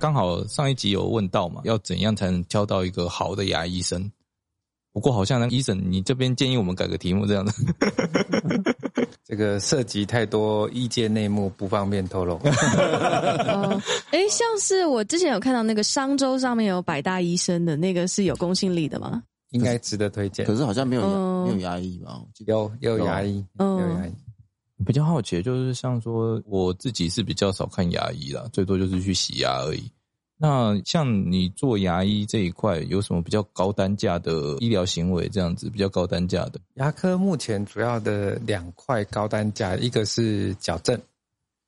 [0.00, 4.10] 刚好上一集有问到嘛，要怎样才能挑到一个好的牙医生？
[4.92, 7.52] 不过好像医生，你这边建议我们改个题目这样的。
[9.22, 12.34] 这个涉及太多医界内幕，不方便透露。
[12.42, 13.80] 哦，
[14.10, 19.22] 哎，像是我之前有看到那个商周上面有百大医生的那个是有公信力的吗？
[19.50, 20.46] 应该值得推荐。
[20.46, 22.20] 可是好像没有牙没有牙医吧？
[22.46, 24.12] 有有牙医，有牙医。
[24.84, 29.90] 比较好奇，就是像说我自己是比较少看牙医啦，最多就是去洗牙而已。
[30.42, 35.28] 那像你做牙医这一块，有什么比较高单价的医疗行为？
[35.28, 40.98] 这样子比较高单价的牙科，目前主要的两块高单价，一个是矫正，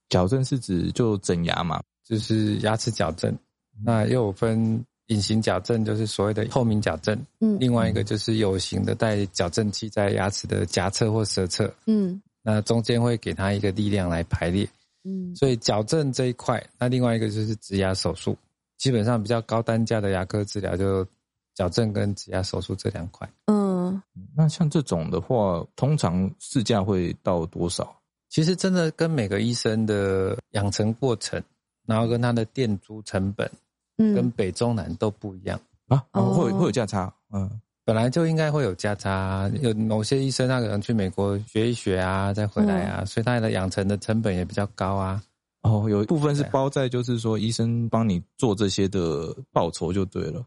[0.09, 3.37] 矫正是指就整牙嘛，就是牙齿矫正。
[3.85, 7.15] 那又有分隐形矫正，就是所谓的透明矫正。
[7.41, 11.71] 嗯，另外一个就是有形的，带矫正器在牙齿的颊侧或舌侧。
[11.87, 14.69] 嗯，那中间会给他一个力量来排列。
[15.05, 18.37] 嗯，所以矫正这一块，那另外一个就是植牙手术。
[18.79, 21.07] 基本上比较高单价的牙科治疗，就
[21.55, 23.29] 矫正跟植牙手术这两块。
[23.47, 24.03] 嗯，
[24.37, 27.97] 那像这种的话，通常市价会到多少？
[28.29, 31.41] 其实真的跟每个医生的养成过程，
[31.87, 33.51] 然后跟他的店租成本，
[33.99, 37.13] 嗯，跟北中南都不一样啊，会会有价差。
[37.33, 39.51] 嗯，本来就应该会有价差。
[39.61, 45.23] 有某些医生他可能去美国学一学啊，再回来啊，所以他的养成的成本也比较高啊。
[45.63, 50.45] 哦，有一部分是包在，就是说医生帮你做这些的报酬就对了。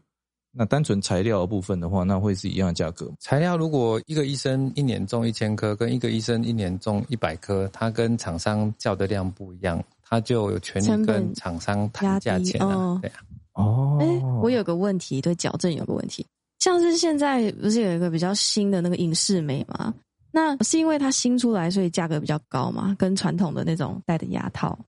[0.58, 3.12] 那单纯材料的部分的话，那会是一样的价格。
[3.20, 12.98] 材料如果一个医生一年种一千颗，跟一个医生一年种一百颗，他跟厂商叫的量不一样，他就有权利跟厂商谈价钱了。
[13.02, 13.16] 对啊，
[13.52, 14.06] 哦，哎，
[14.42, 16.24] 我有个问题，对矫正有个问题，
[16.58, 19.94] 像是现在不是有一个比较新的那个隐适美吗？
[20.32, 22.94] 那是因为它新出来，所以价格比较高嘛？
[22.98, 24.78] 跟传统的那种戴的牙套。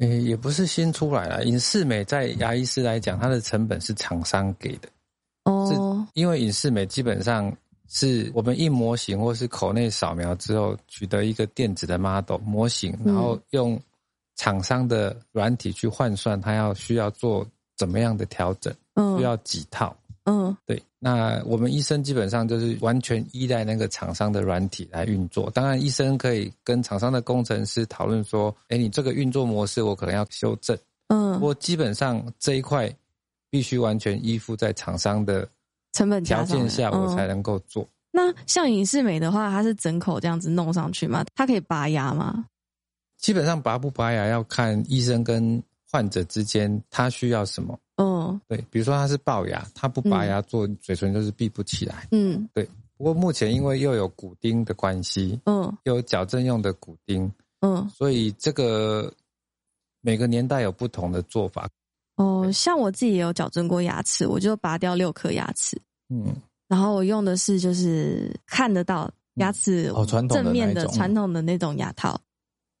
[0.00, 1.44] 诶，也不是新出来了。
[1.44, 4.88] 隐适美在牙医师来讲，它的成本是厂商给的。
[5.44, 7.50] 哦，因为隐适美基本上
[7.88, 13.80] 是我们印模型或是口内扫描之后，取得一个电子的 model 模型，然后用
[14.34, 17.46] 厂商的软体去换算，它要需要做
[17.76, 18.74] 怎么样的调整，
[19.16, 19.96] 需要几套。
[20.24, 20.82] 嗯，对。
[20.98, 25.48] 那我们医生基本上就是完全依赖那个厂商的软体来运作。
[25.50, 30.76] 当然，医生可以跟厂商的工程师讨论说：“哎，你这个运作模式我可能要修正。”
[31.08, 32.92] 嗯，不过基本上这一块
[33.50, 35.48] 必须完全依附在厂商的
[35.92, 37.88] 成本条件下，我才能够做。
[38.10, 41.24] 那像影视美的话，它是整口这样子弄上去吗？
[41.36, 42.44] 它可以拔牙吗？
[43.18, 47.78] 基本上拔不拔牙要看医生跟患者之间他需要什么。
[47.96, 48.15] 嗯，
[48.48, 52.08] 对，比如说他是龅牙，他不拔牙做嘴唇就是闭不起来。
[52.10, 52.68] 嗯，对。
[52.98, 59.12] 不过目前因为又有骨钉的关系，嗯，又有矫正用的骨钉，嗯，所以这个
[60.00, 61.68] 每个年代有不同的做法。
[62.16, 65.78] 哦，像我自己也有矫正过牙齿，我就拔掉六颗牙齿。
[66.08, 66.34] 嗯，
[66.68, 72.18] 然后我用的是就是看得到牙齿哦，传统正面的传统的那种牙套。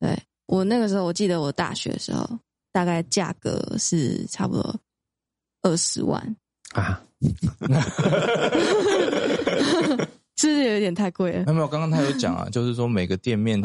[0.00, 2.26] 对我那个时候，我记得我大学的时候，
[2.72, 4.74] 大概价格是差不多。
[5.66, 6.36] 二十万
[6.74, 7.02] 啊，
[10.36, 11.52] 是不是有点太贵了？
[11.52, 13.60] 没有，刚刚他有讲啊， 就是说每个店面、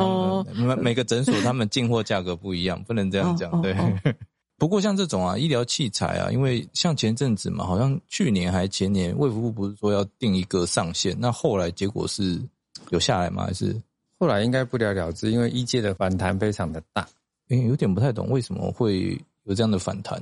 [0.56, 3.62] 每每个诊所，他们进货价格不一样，不能这样讲。
[3.62, 3.76] 对，
[4.58, 12.42] 不过像这种啊，医疗器材啊，因为像前阵子嘛，好像去年还前年，卫福部不是说要定一个上限，那后来结果是
[12.90, 13.46] 有下来吗？
[13.46, 13.80] 还是
[14.18, 15.30] 后来应该不了了之？
[15.30, 17.08] 因为医界的反弹非常的大，
[17.50, 20.20] 哎，有点不太懂为什么会有这样的反弹。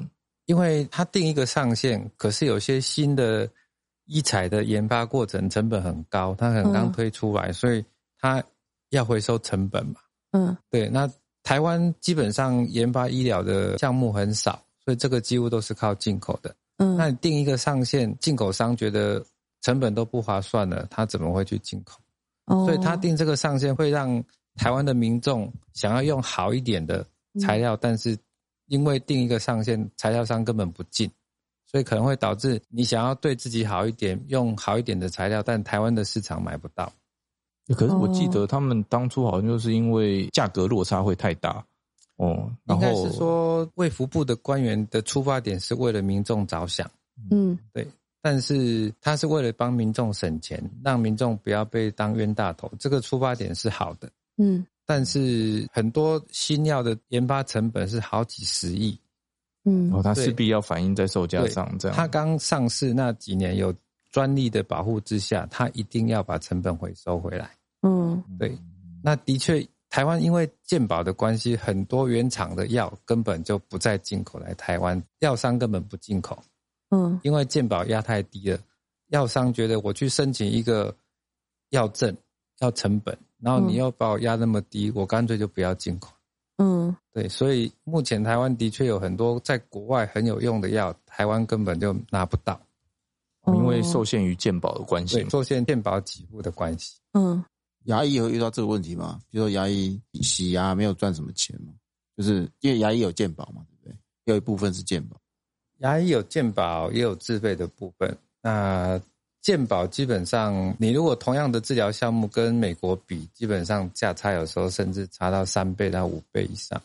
[0.50, 3.48] 因为它定一个上限，可是有些新的
[4.06, 7.86] 医材的研发过程成本很高，它可能刚推出来，所以
[8.20, 8.44] 它
[8.90, 10.02] 要回收成本嘛。
[10.32, 10.90] 嗯，对。
[10.90, 11.08] 那
[11.44, 16.56] 台湾基本上研发医疗的项目很少，所以这个几乎都是靠进口的。
[16.78, 19.24] 嗯，那你定一个上限，进口商觉得
[19.62, 22.00] 成本都不划算了，他怎么会去进口？
[22.46, 24.24] 哦，所以他定这个上限会让
[24.56, 27.06] 台湾的民众想要用好一点的
[27.40, 28.18] 材料，但是。
[28.70, 31.12] 因为定一个上限，材料商根本不进，
[31.66, 36.92] 所以可能会导致你想要对自己好一点，用好一点的材料，但台湾的市场买不到。
[37.76, 41.64] 可是我记得他们当初好像就是因为价格落差会太大
[42.16, 42.52] 哦。
[42.66, 46.90] 应该是说卫福部的官员的出发点是为了民众着想，
[47.30, 47.88] 嗯，对。
[48.22, 54.66] 但是他是为了帮民众省钱，让民众不要被当冤大头，这个出发点是好的，嗯。
[54.90, 59.00] 但是很多新药的研发成本是好几十亿，
[59.66, 61.96] 嗯，哦，它势必要反映在售价上，这样。
[61.96, 63.72] 它刚上市那几年有
[64.10, 67.52] 专利的保护之下，它一定要把成本回收回来，
[67.84, 68.58] 嗯，对。
[69.04, 76.42] 那的确台湾因为健保的关系，很多原厂的药根本就不再进口来台湾，药商根本不进口。
[76.90, 78.60] 嗯，因为健保压太低了，
[79.10, 80.92] 药商觉得我去申请一个
[81.70, 82.18] 药证
[82.58, 86.12] 要成本，然后你又把我压那么低，我干脆就不要进口。
[86.58, 92.60] 嗯，对，所以目前台湾的确有很多在国外很有用的药，台湾根本就拿不到，
[93.48, 97.00] 因为受限于健保的关系，受限健保给付的关系。
[97.14, 97.42] 嗯，
[97.86, 99.22] 牙医有遇到这个问题吗？
[99.30, 101.72] 比如说牙医洗牙没有赚什么钱嘛，
[102.18, 103.98] 就是因为牙医有健保嘛，对不对？
[104.26, 105.16] 有一部分是健保，
[105.78, 108.18] 牙医有健保也有自费的部分。
[108.42, 109.02] 那
[109.50, 116.80] 健保基本上，你如果同样的治疗项目跟美国比，基本上价差有时候甚至差到三倍到五倍以上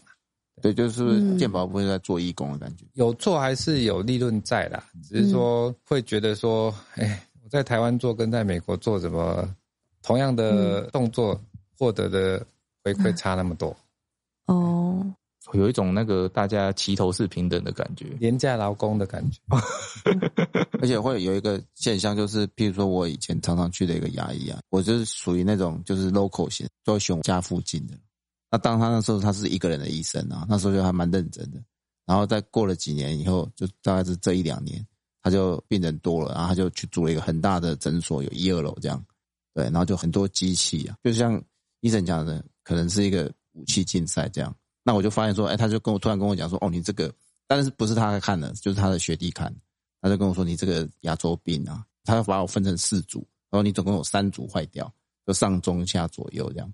[0.63, 9.47] 对，就是健保不是在做义工的感觉，有做还是有利润在啦，只是说会觉得说，哎，我在台湾做跟在美国做，怎么
[10.03, 11.39] 同样的动作
[11.79, 12.43] 获得的
[12.83, 13.77] 回馈差那么多？
[14.47, 15.05] 哦。
[15.59, 19.39] 有一种那个大家齐头是平等的感觉，廉价劳工的感觉，
[20.81, 27.95] 而且会有一个现象，就是譬如说我以前常常去的一个牙医啊，我就是属于那种就是 local 型，就熊家附近的。
[28.51, 31.61] 那当他那时候他是一个人的医生啊，那时候就还蛮认真的。
[32.06, 34.87] 然后再过了几年以后，就大概是这一两年，
[35.23, 39.03] 他就病人多了，然后他就去租了一个很大的诊所，有一二楼这样，
[39.55, 41.43] 对，然后就很多机器啊，就像
[41.81, 44.55] 医生讲的，可能是一个武器竞赛这样。
[44.87, 47.11] 那我就发现说，哎，他就跟我突然跟我讲说，哦，你这个，
[47.49, 49.51] 但是不是他看的，就是他的学弟看，
[50.03, 54.93] 他就跟我说，你这个牙周病啊，他要把我分成四组，然后你总共有三组坏掉，
[55.27, 56.71] 就上中下左右这样，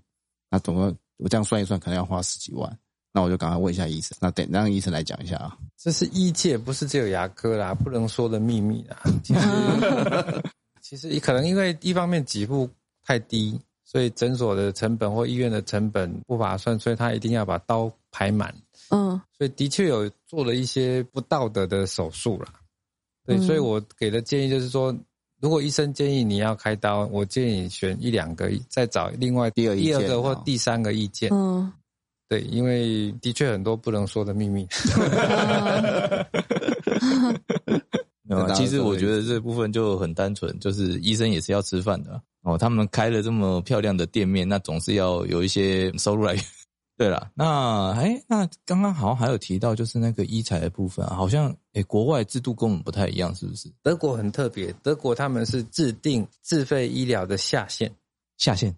[0.49, 2.77] 那总共我这样算一算，可能要花十几万，
[3.13, 10.43] 那我就赶快问一下医生，那等让医生来讲一下啊，这是医界，不是只有牙科啦，不能说的秘密啦，其实
[10.83, 12.69] 其实可能因为一方面给付
[13.05, 13.57] 太低。
[13.83, 18.53] 所以诊所的成本或医院的成本不划算，所以他一定要把刀排满。
[18.89, 22.49] 嗯，所以的确有做了一些不道德的手术了。
[23.25, 24.93] 对，所以我给的建议就是说，
[25.39, 31.29] 如果医生建议你要开刀，我建议选一两个，再找另外第二第二个或第三个意见。
[31.31, 31.71] 嗯，
[32.27, 34.67] 对，因为的确很多不能说的秘密。
[38.55, 42.21] 其实我觉得这部分就很单纯，就是医生也是要吃饭的。
[42.43, 46.43] 哦，他们开了这么漂亮的店面，那总是要有一些收入来源。
[47.01, 53.73] 对了，那哎，那刚刚好像还有提到，就是那个医材的部分，啊好像哎，国外制度跟我们不太一样，是不是？
[53.81, 57.91] 德国很特别，德国他们是制定自费医疗的下限，
[58.37, 58.75] 下限。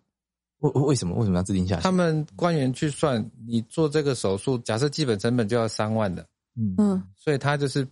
[0.60, 1.84] 为为什么为什么要制定下限？
[1.84, 7.86] 他们官员去算，你做这个手术，假设基本成本就要三万的，嗯，所以他就是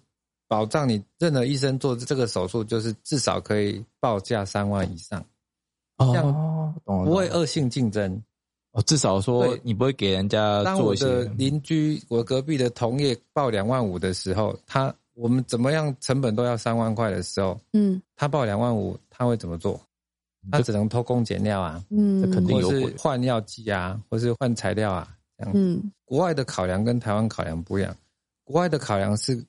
[0.48, 5.22] 保障你任何医生做这个手术，就是至少可以报价三万以上。
[5.98, 8.24] 哦，懂了，不会恶性竞争
[8.72, 10.64] 哦，至少说你不会给人家。
[10.64, 19.80] 当我的邻居，我隔壁的同业报两万五的时候，他我们怎么样成本都要三万块的时候，嗯，他报两万五，他会怎么做？
[20.52, 25.52] 他只能偷工减料啊，嗯，肯定有换药剂啊，或是换材料啊，这样。
[25.54, 27.96] 嗯，国外的考量跟台湾考量不一样，
[28.44, 29.46] 国外的考量是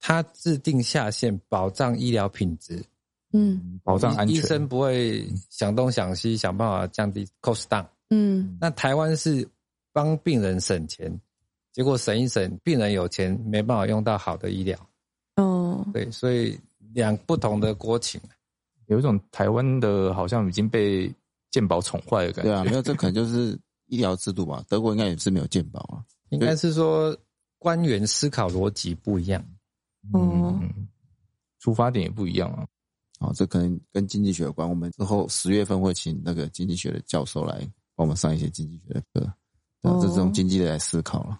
[0.00, 2.82] 他制定下限，保障医疗品质。
[3.32, 7.84] 嗯，保障安全，医生不会想东想西，想办法降低 cost down。
[8.14, 9.48] 嗯，那台湾是
[9.90, 11.10] 帮病人省钱，
[11.72, 14.78] 结果省一省，病人有钱没办法用到好的医疗。
[15.36, 16.60] 哦，对，所以
[16.92, 18.20] 两不同的国情，
[18.88, 21.10] 有一种台湾的好像已经被
[21.50, 22.50] 健保宠坏的感觉。
[22.50, 24.62] 对啊，没有，这可能就是医疗制度吧。
[24.68, 27.16] 德国应该也是没有健保啊，应该是说
[27.58, 29.42] 官员思考逻辑不一样，
[30.12, 30.86] 嗯，
[31.60, 32.66] 出发点也不一样啊。
[33.20, 34.68] 哦，这可能跟经济学有关。
[34.68, 37.66] 我们之后十月份会请那个经济学的教授来
[38.02, 39.32] 帮我们上一些经济学的课，
[40.00, 41.38] 这是从经济的来思考了。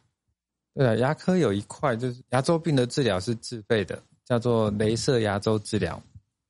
[0.75, 6.01] 对啊，牙科有一块就是牙周病的治疗是自费的，叫做镭射牙周治疗。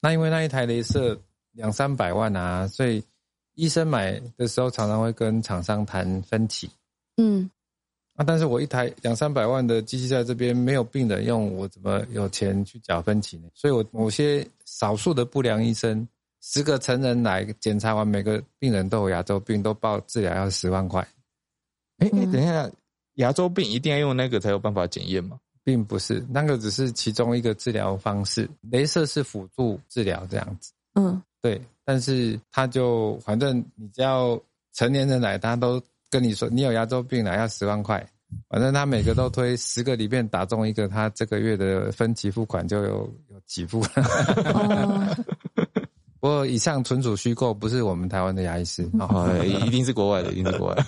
[0.02, 1.18] 那因为那一台镭射
[1.52, 3.02] 两三百万啊，所以
[3.54, 6.70] 医生买的时候常常会跟厂商谈分期。
[7.16, 7.50] 嗯。
[8.14, 8.22] 啊！
[8.22, 13.48] 但是我一台两三百万的机器在这边没有病人用，我怎么有钱去缴分期呢？
[13.54, 16.06] 所以，我某些少数的不良医生，
[16.42, 21.00] 十个成人来检查完，每个病人都有牙周病，都报治疗要十万块。
[21.98, 22.70] 哎哎，等一下，
[23.14, 25.38] 牙周病一定要用那个才有办法检验吗？
[25.64, 30.72] 并不是，那个只是其中一个治疗方式，镭射是辅助治疗这样子。
[30.94, 31.58] 嗯，对。
[31.84, 34.38] 但是他就反正你只要
[34.74, 35.82] 成年人来，他都。
[36.12, 38.06] 跟你说，你有牙周病了，要十万块。
[38.50, 45.16] 反正他每个都推十个里面打中一个，他这个月的分期付款就有有几付了。
[46.22, 50.86] 不过以上纯属虚构，不是我们台湾的牙医师 哦，一定是国外的， 一定是国外。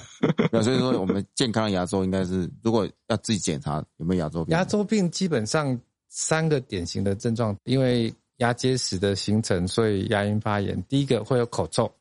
[0.52, 5.76] 那所以说，我们健康的牙周应该是，如果要自己检查有没有牙周病，牙周病基本上
[6.08, 10.80] 三个典型的症状，因为牙结石的形成，所以牙龈发炎。
[10.84, 11.92] 第一个会有口臭，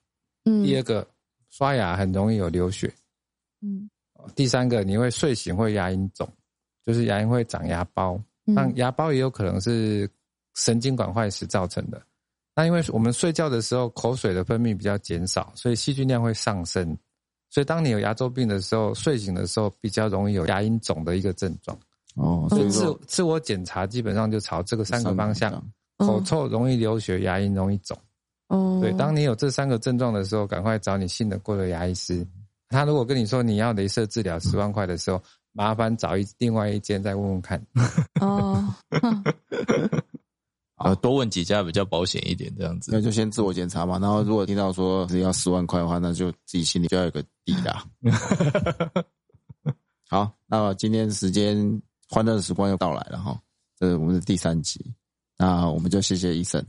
[0.46, 1.04] 嗯，第二个
[1.50, 2.94] 刷牙很容易有流血，
[3.64, 3.90] 嗯，
[4.36, 6.32] 第三个你会睡醒会牙龈肿，
[6.86, 10.08] 就是牙龈会长牙包，那牙包也有可能是
[10.54, 12.00] 神经管坏死造成的。
[12.56, 16.98] 那因为我们睡觉的时候口水的分泌比较减少，所以细菌量会上升。
[17.50, 21.78] 所以当你有牙周病的时候，睡醒的时候比较容易有牙龈肿的一个症状。
[22.16, 25.52] 哦，所以自自我检查基本上就朝这个三个方向：
[25.98, 27.98] 口臭、容易流血、牙龈容易肿。
[28.50, 32.26] 哦，对，当你有这三个症状的时候，赶快找你信得过的牙医师。
[32.70, 35.20] 他如果跟你说你要镭射治疗十万块的时候，
[35.54, 37.64] 麻烦找一另外一间再问问看。
[38.22, 38.64] 哦。
[40.84, 42.92] 呃，多问几家比较保险一点，这样子。
[42.94, 47.86] 那就先自我检查嘛，然后如果听到说是要十万块的话，那就自己心里就要有个底啦。
[50.10, 53.40] 好，那今天时间欢乐的时光又到来了哈，
[53.80, 54.80] 这是我们的第三集，
[55.38, 56.64] 那我们就谢谢医生，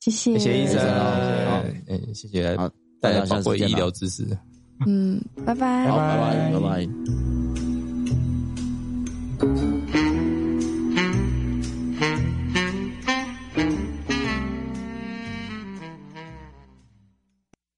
[0.00, 0.78] 谢谢谢谢医生，
[1.46, 2.56] 好，嗯，谢谢
[3.00, 4.24] 大家宝贵医疗知识，
[4.86, 6.88] 嗯，拜拜，拜拜，拜拜。